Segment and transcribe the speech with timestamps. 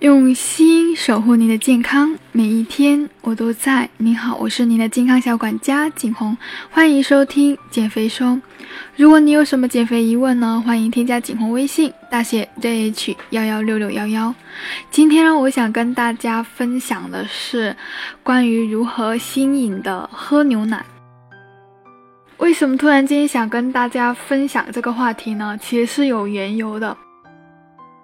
[0.00, 3.86] 用心守护您的健康，每一天我都在。
[3.98, 6.34] 您好，我是您的健康小管家景红，
[6.70, 8.40] 欢迎收听减肥说。
[8.96, 14.34] 如果你有什么减肥疑问呢，欢迎添加景红微信，大写 JH 幺幺六六幺幺。
[14.90, 17.76] 今天呢，我想跟大家分享的是
[18.22, 20.82] 关于如何新颖的喝牛奶。
[22.38, 25.58] 为什么突然间想跟大家分享这个话题呢？
[25.60, 26.96] 其实是有缘由的。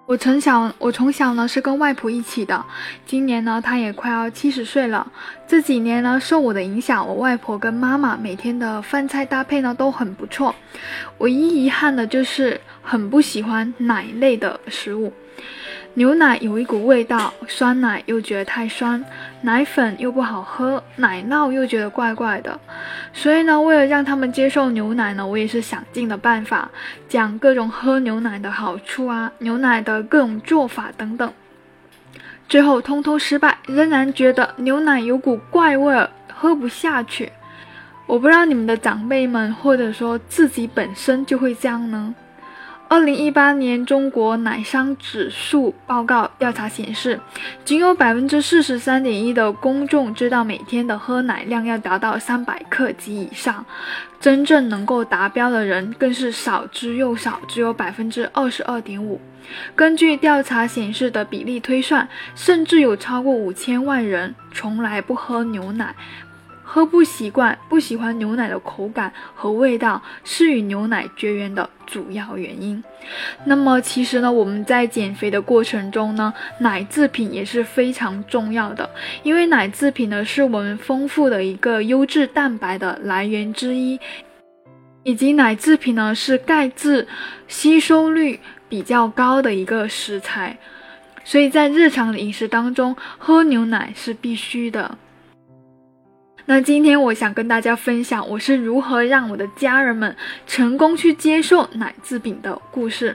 [0.07, 2.63] 我从小，我从小呢是跟外婆一起的，
[3.05, 5.05] 今年呢她也快要七十岁了。
[5.45, 10.55] 这几年呢受我的影响，我外婆跟妈妈每天的饭菜搭配呢都很不错。
[11.17, 15.11] 唯一遗憾的就是很不喜欢奶类的食物。
[15.95, 19.03] 牛奶有一股味道，酸奶又觉得太酸，
[19.41, 22.57] 奶粉又不好喝，奶酪又觉得怪怪的。
[23.11, 26.71] 所以呢，为了让他们接受牛奶呢，我也是想尽了办法，
[27.09, 31.33] 讲各种喝牛奶的好处啊，牛奶的各种做法等等。
[32.47, 37.33] 最后通通失败，仍然觉得牛奶有股怪味儿，喝不下去。
[38.05, 42.15] 我不知道你们的长辈们，或者说自己本身就会这样呢？
[42.89, 47.19] 二零一八年中国奶商指数报告调查显示，
[47.65, 53.65] 仅有百分之四十三点一的公众知道每天的喝奶量要达到三百克及以上，
[54.21, 59.19] 真正能够达标的人更是少之又少，只有百分之二十二点五。
[59.75, 65.93] 根据调查显示的比例推算，甚至有超过五千万人从来不喝牛奶。
[66.69, 72.83] 喝不习惯，不喜欢牛奶的口感和味道，是与牛奶绝缘的主要原因。
[73.45, 78.87] 那么，其实呢，我们在减肥的过程中呢，奶制品也是非常重要的，
[79.23, 83.97] 因为奶制品呢，是我们丰富的一个优质蛋白的来源之一，
[85.03, 87.07] 以及奶制品呢，是钙质
[87.47, 90.57] 吸收率比较高的一个食材，
[91.23, 94.97] 所以在日常饮食当中，喝牛奶是必须的。
[96.49, 100.15] 那今天我想跟大家分享我是如何让我的家人们
[100.45, 103.13] 成功去接受奶制品的故事。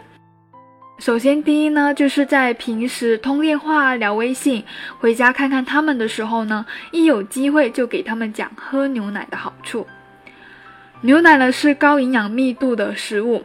[0.98, 4.62] 首先，第一呢，就是在平时通电话、聊微信、
[4.98, 9.86] 回家看看他们的时候呢，一有机会就给他们讲喝牛奶的好处。
[11.00, 13.42] 牛奶呢是高营养密度的食物，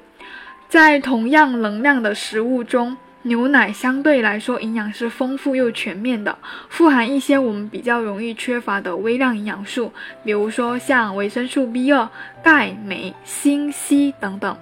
[0.68, 2.98] 在同样能量的食物中。
[3.24, 6.38] 牛奶相对来说营养是丰富又全面的，
[6.70, 9.92] 富含一些我们比较容易缺乏的微量营养素，
[10.24, 12.08] 比如说像维生素 B 二、
[12.42, 14.58] 钙、镁、锌、硒等等。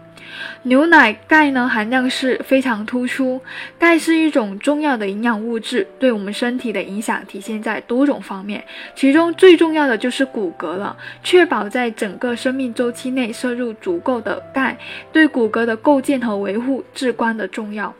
[0.63, 3.39] 牛奶钙呢含量是非常突出，
[3.77, 8.63] 钙是一种重要的营养物质，对我们身体的影响体现在多种方面，
[8.95, 10.97] 其中最重要的就是骨骼了。
[11.23, 14.75] 确保在整个生命周期内摄入足够的钙，
[15.11, 17.93] 对骨骼的构建和维护至关的重要。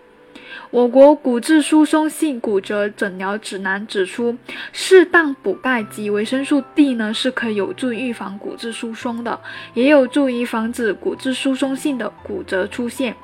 [0.75, 4.37] 我国骨质疏松性骨折诊疗指南指出，
[4.73, 9.39] 适当补钙及维生素 D 呢，是可以有助预防骨质疏松的，
[9.73, 13.15] 也有助于防止骨质疏松性的骨折出现。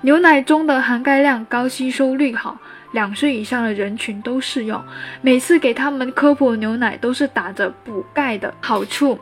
[0.00, 2.58] 牛奶中的含钙量高，吸收率好，
[2.90, 4.82] 两岁以上的人群都适用。
[5.22, 9.16] 每次给他们科普牛奶，都是打着补钙的好处。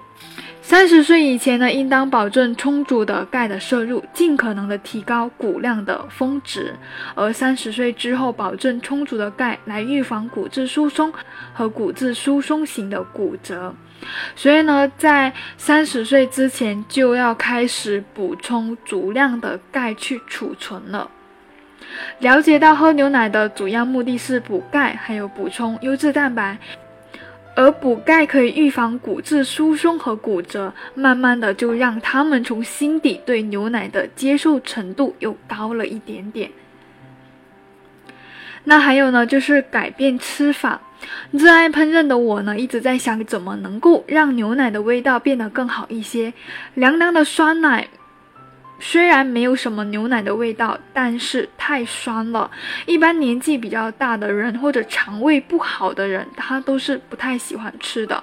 [0.68, 6.72] 三十岁以前呢，应当保证充足的钙的摄入，尽可能的提高骨量的峰值；
[7.14, 11.12] 而三十岁之后，保证充足的钙来预防骨质疏松
[11.52, 13.72] 和骨质疏松型的骨折。
[14.34, 21.08] 所以呢，在三十岁之前就要开始补充足量的钙去储存了。
[22.18, 26.58] 了解到喝牛奶的主要目的是补钙，还有补充优质蛋白。
[27.56, 36.50] 而补钙可以预防骨质疏松和骨折，慢慢的就让他们从心底对牛奶的接受程度又高了一点点。
[38.64, 40.80] 那还有呢，就是改变吃法。
[41.30, 46.32] 热爱烹饪的我呢，一直在想怎么能够让牛奶的味道变得更好一些。
[46.74, 47.88] 凉凉的酸奶。
[48.78, 52.50] 虽然没有什么牛奶的味道，但是太酸了。
[52.86, 58.22] 一般年纪比较大的人或者肠胃不好的人，他都是不太喜欢吃的。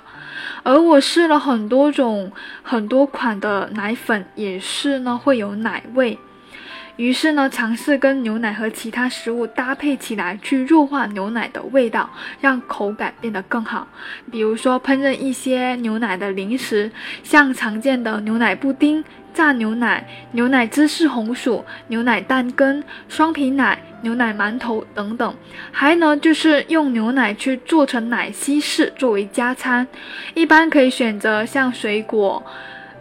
[0.64, 2.32] 而我试了很多种、
[2.62, 6.18] 很多款的奶粉，也是呢会有奶味。
[6.96, 12.10] 于是呢，尝试跟牛奶和其他食物搭配起来，去弱化牛奶的味道，
[12.40, 13.88] 让口感变得更好。
[14.32, 16.92] 比如说，烹饪一些牛奶的零食，
[17.24, 19.04] 像常见的牛奶布丁。
[19.34, 25.36] 炸牛奶、牛奶芝士红薯、牛奶蛋羹、双皮奶、牛奶馒头等等，
[25.72, 29.88] 还呢就是用牛奶去做成奶昔式作为加餐，
[30.36, 32.46] 一般可以选择像水果，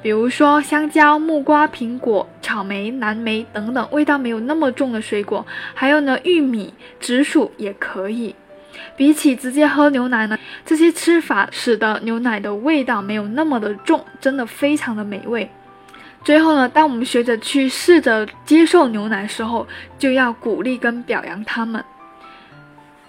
[0.03, 8.35] 比如说香蕉、木瓜、苹果、草莓、蓝莓等等，味道没有那么重的水果，还有呢玉米、紫薯也可以。
[8.97, 15.49] 比起直接喝牛奶呢，这些吃法使得牛奶的味道没有那么的重，真的非常的美味。
[16.25, 19.67] 最后呢，当我们学着去试着接受牛奶的时候，
[19.99, 21.83] 就要鼓励跟表扬他们。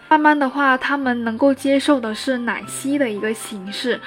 [0.10, 4.00] 慢慢的话，他们能够接受的是奶昔的一个形式，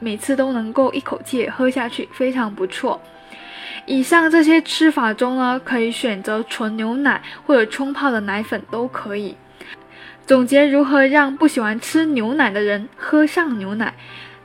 [0.00, 3.00] 每次都能够一口气喝下去，非常不错。
[3.86, 9.34] 以上这些吃法中呢，可以选择纯牛奶或者冲泡的奶粉都可以。
[10.26, 13.94] 总结如何让不喜欢吃牛奶的人喝上牛奶，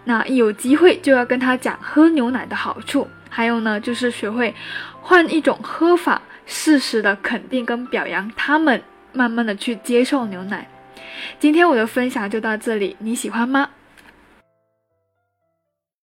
[0.05, 3.07] 那一有机会就要跟他讲喝牛奶的好处。
[3.29, 4.55] 还有呢，就是学会
[5.01, 10.67] 换一种喝法，适时的肯定跟表扬他们，慢慢的去接受牛奶。
[11.39, 13.69] 今天我的分享就到这里，你喜欢吗？